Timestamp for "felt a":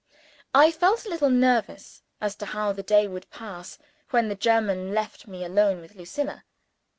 0.71-1.09